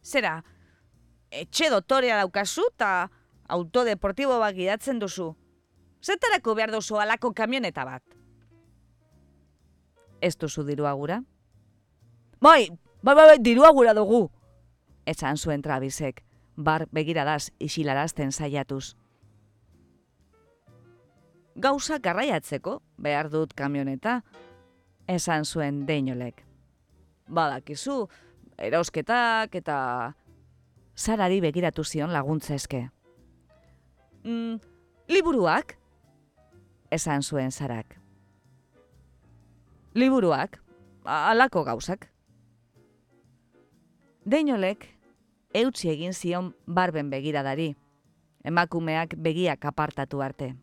[0.02, 0.42] Zera,
[1.30, 3.10] etxe dotorea daukazu eta
[3.48, 5.36] autodeportibo bat gidatzen duzu,
[6.02, 8.02] Zetarako behar duzu alako kamioneta bat?
[10.20, 11.22] Ez duzu dirua gura?
[12.40, 12.68] Bai,
[13.02, 14.28] bai, bai, bai, dirua gura dugu!
[15.06, 16.22] Esan zuen Travisek,
[16.56, 18.94] bar begiradaz isilarazten saiatuz.
[21.58, 24.20] Gauza garraiatzeko behar dut kamioneta,
[25.08, 26.44] esan zuen deinolek.
[27.28, 28.06] Badakizu,
[28.58, 29.78] erausketak eta...
[30.98, 32.88] Zarari begiratu zion laguntza eske.
[34.24, 34.58] Mm,
[35.08, 35.77] liburuak?
[36.90, 37.98] Esan zuen zarak.
[39.94, 40.60] Liburuak,
[41.04, 42.08] alako gauzak.
[44.28, 44.84] Deinolek,
[45.54, 47.74] eutzi egin zion barben begiradari,
[48.44, 50.54] emakumeak begiak apartatu arte.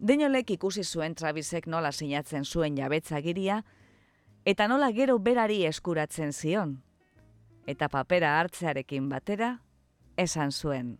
[0.00, 3.62] Deinolek ikusi zuen Travisek nola sinatzen zuen jabetza giria,
[4.44, 6.74] eta nola gero berari eskuratzen zion,
[7.66, 9.58] eta papera hartzearekin batera,
[10.16, 10.98] esan zuen.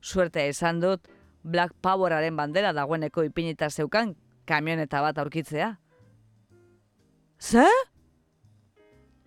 [0.00, 1.08] Suerte esan dut,
[1.42, 5.78] Black Poweraren bandera dagoeneko ipinita zeukan kamioneta bat aurkitzea.
[7.40, 7.64] Ze?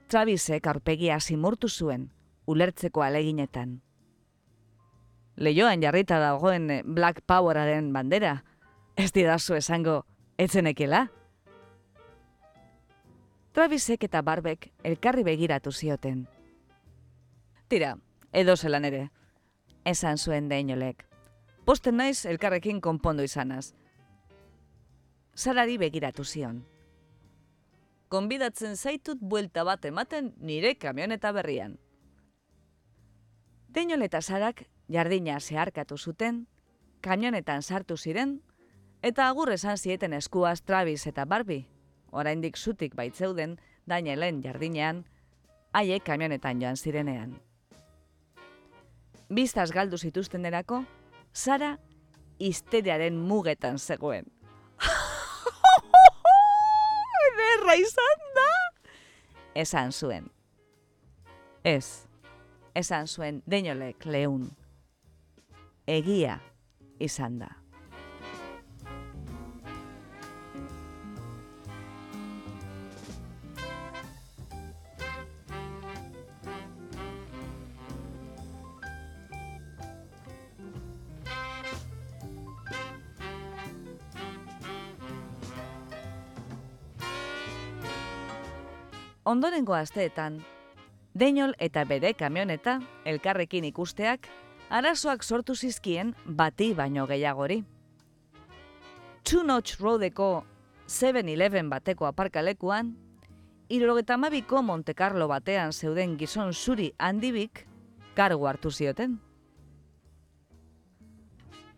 [0.07, 2.11] Travisek arpegia simurtu zuen,
[2.45, 3.81] ulertzeko aleginetan.
[5.35, 8.43] Leioan jarrita dagoen Black Poweraren bandera,
[8.95, 10.03] ez didazu esango,
[10.37, 11.07] etzenekela?
[13.53, 16.27] Travisek eta Barbek elkarri begiratu zioten.
[17.67, 17.95] Tira,
[18.31, 19.07] edo zelan ere,
[19.85, 21.07] esan zuen deinolek
[21.65, 23.73] posten naiz elkarrekin konpondo izanaz.
[25.35, 26.63] Zarari begiratu zion.
[28.09, 31.79] Konbidatzen zaitut buelta bat ematen nire kamioneta berrian.
[33.73, 36.47] Deinol eta Sarak jardina zeharkatu zuten,
[37.01, 38.41] kamionetan sartu ziren,
[39.01, 41.65] eta agur esan zieten eskuaz Travis eta Barbie,
[42.11, 43.57] oraindik zutik baitzeuden
[43.87, 45.05] Danielen jardinean,
[45.73, 47.39] haiek kamionetan joan zirenean.
[49.33, 50.83] Biztaz galdu zituzten derako,
[51.33, 51.77] Sara
[52.39, 54.25] histeriaren mugetan zegoen.
[57.27, 58.49] Ederra izan da!
[59.55, 60.29] esan zuen.
[61.63, 62.05] Ez,
[62.75, 64.51] esan zuen deinolek lehun.
[65.87, 66.39] Egia
[66.99, 67.62] izan da.
[89.25, 90.41] Ondorengo asteetan,
[91.13, 94.27] Deinol eta bere kamioneta elkarrekin ikusteak
[94.73, 97.61] arazoak sortu zizkien bati baino gehiagori.
[99.23, 100.43] Two Notch Roadeko
[100.87, 102.95] 7-Eleven bateko aparkalekuan,
[103.69, 107.67] irrogeta mabiko Monte Carlo batean zeuden gizon zuri handibik
[108.15, 109.19] kargu hartu zioten.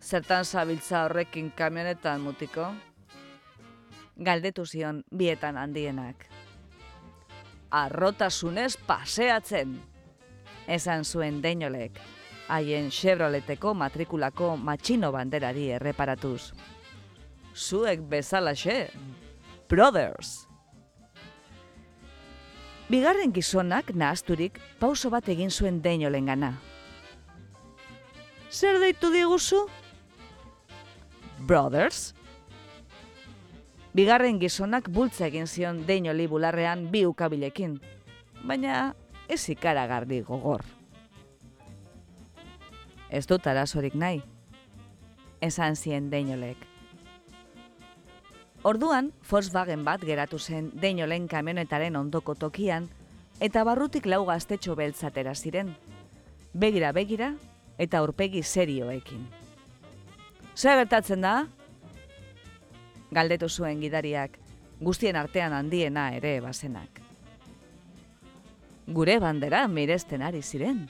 [0.00, 2.72] Zertan zabiltza horrekin kamionetan mutiko?
[4.16, 6.26] Galdetu zion bietan handienak
[7.70, 9.76] arrotasunez paseatzen.
[10.66, 12.00] Esan zuen deinolek,
[12.48, 16.52] haien Chevroleteko matrikulako matxino banderari erreparatuz.
[17.54, 18.90] Zuek bezalaxe,
[19.70, 20.46] brothers!
[22.86, 26.52] Bigarren gizonak nahazturik pauso bat egin zuen deinolen gana.
[28.50, 29.64] Zer deitu diguzu?
[31.48, 32.15] Brothers?
[33.96, 37.78] Bigarren gizonak bultza egin zion deinoli bularrean bi ukabilekin,
[38.44, 38.92] baina
[39.32, 40.64] ez ikaragardi gogor.
[43.08, 44.20] Ez dut arazorik nahi,
[45.40, 46.60] esan zien deinolek.
[48.68, 52.90] Orduan, Volkswagen bat geratu zen deinolen kamionetaren ondoko tokian,
[53.40, 55.72] eta barrutik lau gaztetxo beltzatera ziren.
[56.52, 57.32] Begira begira
[57.78, 59.24] eta urpegi serioekin.
[60.56, 61.46] Zer gertatzen da?
[63.16, 64.36] Galdetu zuen gidariak,
[64.80, 67.00] guztien artean handiena ere basenak.
[68.86, 70.84] Gure bandera miresten ari ziren,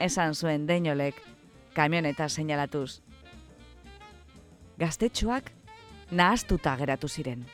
[0.00, 1.20] esan zuen deinolek,
[1.76, 3.02] kamioneta seinalatuz.
[4.80, 5.52] Gaztetxoak
[6.10, 7.44] nahaztuta geratu ziren.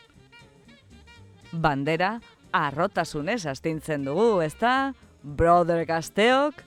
[1.52, 2.14] Bandera
[2.56, 4.94] arrotasunez astintzen dugu, ezta?
[5.22, 6.62] Brother gazteok?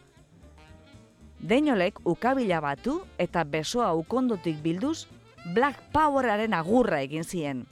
[1.39, 5.07] Deinolek ukabila batu eta besoa ukondotik bilduz
[5.45, 7.65] Black Poweraren agurra egin zien.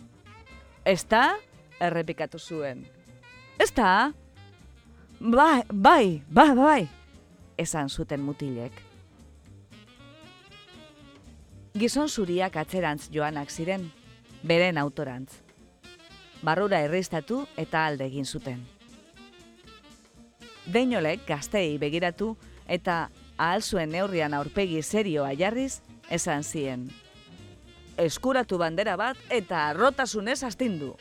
[0.86, 1.38] Ezta?
[1.80, 2.86] Errepikatu zuen.
[3.60, 4.12] Ezta?
[5.20, 6.90] Bai, bai, bai, bai,
[7.58, 8.74] esan zuten mutilek.
[11.78, 13.86] Gizon zuriak atzerantz joanak ziren,
[14.44, 15.32] beren autorantz.
[16.44, 18.66] Barrura erreiztatu eta alde egin zuten.
[20.66, 22.36] Deinolek gaztei begiratu
[22.68, 26.90] eta ahal zuen neurrian aurpegi serioa jarriz, esan zien
[28.04, 30.96] eskuratu bandera bat eta arrotasunez astindu.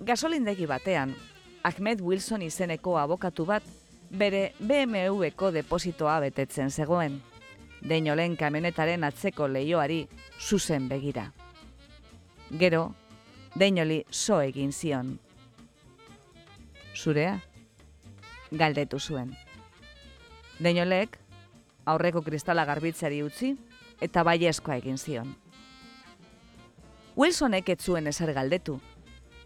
[0.00, 1.14] Gasolindegi batean,
[1.62, 3.64] Ahmed Wilson izeneko abokatu bat
[4.10, 7.20] bere BMW-eko depositoa betetzen zegoen.
[7.88, 10.06] Deinolen kamenetaren atzeko leioari
[10.38, 11.28] zuzen begira.
[12.58, 12.94] Gero,
[13.58, 15.18] Deinoli so egin zion.
[16.94, 17.38] Zurea?
[18.50, 19.34] Galdetu zuen.
[20.58, 21.18] Deinolek
[21.92, 23.54] aurreko kristala garbitzari utzi
[24.00, 25.34] eta baiezkoa egin zion.
[27.18, 28.78] Wilsonek ez zuen ezer galdetu.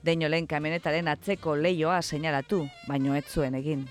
[0.05, 3.87] Deinolen kamionetaren atzeko leioa seinalatu, baino ez zuen egin.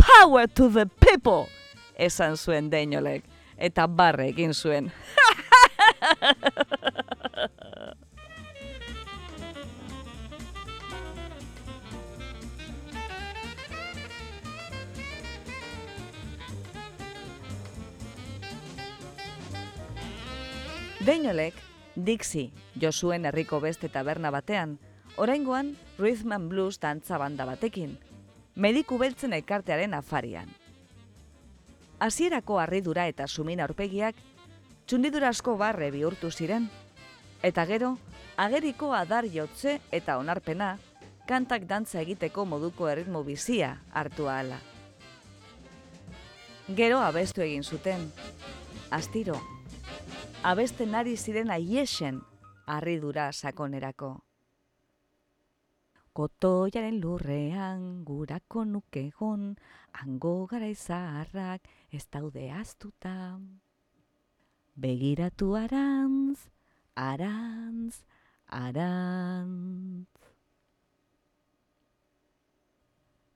[0.00, 1.46] Power to the people!
[1.96, 3.24] Esan zuen Deinolek,
[3.56, 4.92] eta barre egin zuen.
[21.06, 21.54] Deinolek,
[21.94, 22.48] Dixi,
[22.82, 24.72] Josuen herriko beste taberna batean,
[25.16, 27.92] oraingoan Rhythm and Blues dantza banda batekin,
[28.56, 30.50] mediku beltzen ekartearen afarian.
[32.02, 34.18] Hasierako harridura eta sumin aurpegiak
[34.90, 36.66] txundidura asko barre bihurtu ziren,
[37.40, 37.94] eta gero,
[38.36, 40.76] ageriko adar jotze eta onarpena,
[41.30, 44.58] kantak dantza egiteko moduko erritmo bizia hartu ahala.
[46.66, 48.10] Gero abestu egin zuten,
[48.90, 49.38] astiro,
[50.42, 52.20] abesten ari ziren aiesen
[52.66, 54.10] harridura sakonerako.
[56.16, 59.56] Kotoiaren lurrean gurako nukegon,
[59.92, 63.38] hango gara izarrak ez daude aztuta.
[64.76, 66.48] Begiratu arantz,
[66.94, 68.00] arantz,
[68.48, 70.08] arantz.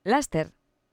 [0.05, 0.49] Laster,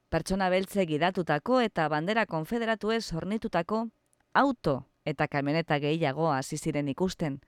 [0.09, 3.85] pertsona beltze gidatutako eta bandera konfederatu ez hornitutako
[4.33, 7.39] auto eta kamioneta gehiago hasi ziren ikusten.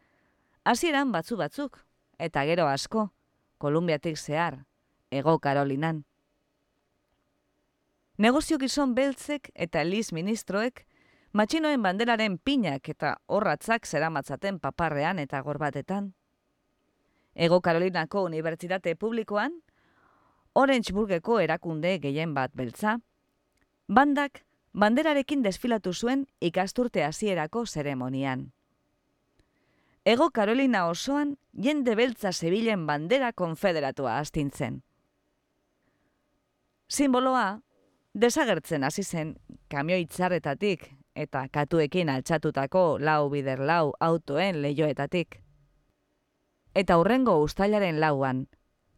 [0.64, 1.82] Hasieran batzu batzuk
[2.20, 3.10] eta gero asko,
[3.60, 4.64] Kolumbiatik zehar,
[5.12, 6.06] ego Karolinan.
[8.18, 10.86] Negozio gizon beltzek eta Liz ministroek
[11.36, 16.14] matxinoen banderaren pinak eta horratzak zeramatzaten paparrean eta gorbatetan.
[17.36, 19.60] Ego Karolinako Unibertsitate Publikoan,
[20.54, 22.98] Orangeburgeko erakunde gehien bat beltza,
[23.88, 28.52] bandak banderarekin desfilatu zuen ikasturte hasierako zeremonian.
[30.06, 34.84] Ego Karolina osoan jende beltza zebilen bandera konfederatua astintzen.
[36.90, 37.62] Simboloa,
[38.14, 39.36] desagertzen hasi zen
[39.70, 45.42] kamioitzarretatik eta katuekin altxatutako lau bider lau autoen leioetatik.
[46.74, 48.48] Eta hurrengo ustailaren lauan,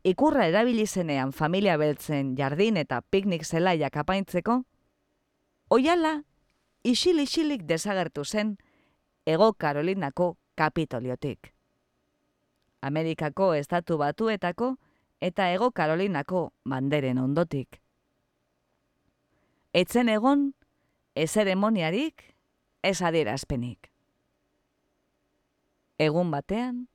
[0.04, 4.62] ikurra erabili zenean familia beltzen jardin eta piknik zelaiak apaintzeko,
[5.72, 6.24] oiala
[6.84, 8.58] isil-isilik desagertu zen
[9.26, 11.54] Ego Karolinako kapitoliotik.
[12.82, 14.76] Amerikako estatu batuetako
[15.22, 17.80] eta Ego Karolinako banderen ondotik.
[19.74, 20.52] Etzen egon,
[21.16, 22.26] ez eremoniarik,
[22.84, 23.88] ez adierazpenik.
[26.02, 26.88] Egun batean,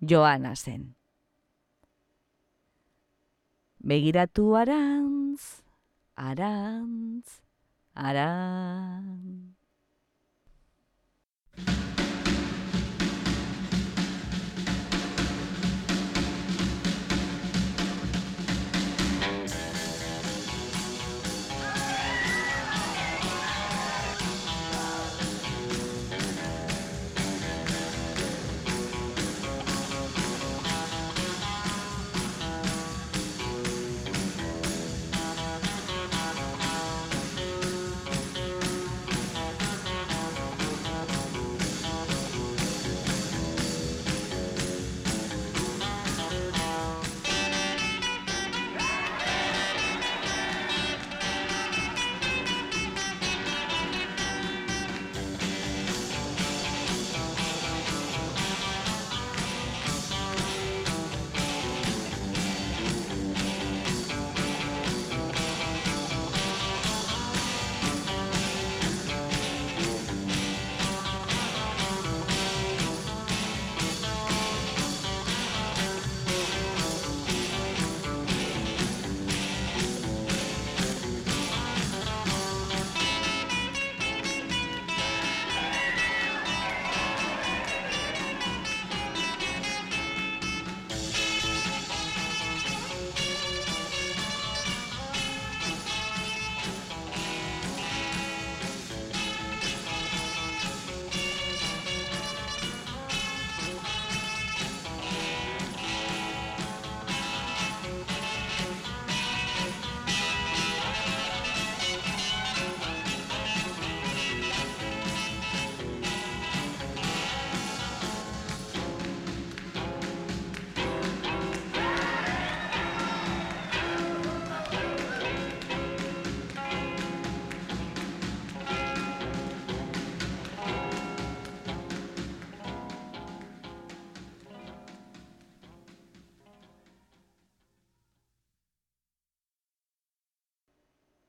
[0.00, 0.94] Joana zen.
[3.78, 5.60] Begiratu arantz,
[6.16, 7.42] arantz,
[8.06, 9.57] arantz.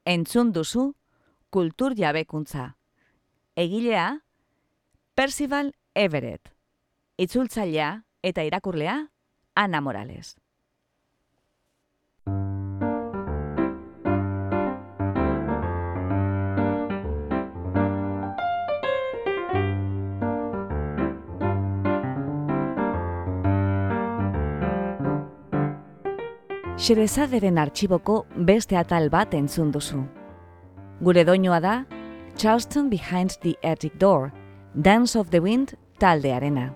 [0.10, 0.96] Entzun duzu
[1.54, 2.78] kultur jabekuntza.
[3.56, 4.24] Egilea,
[5.14, 6.50] Percival Everett.
[7.18, 9.12] Itzultzailea eta irakurlea,
[9.54, 10.39] Ana Morales.
[26.80, 30.00] Xerezaderen artxiboko beste atal bat entzun duzu.
[31.04, 31.74] Gure doinoa da,
[32.38, 34.32] Charleston Behind the Attic Door,
[34.74, 36.70] Dance of the Wind taldearena.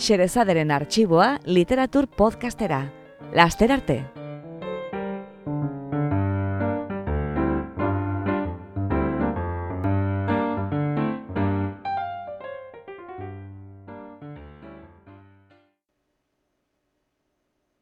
[0.00, 2.88] xerezaderen arxiboa literatur podcastera.
[3.32, 4.19] Laster arte!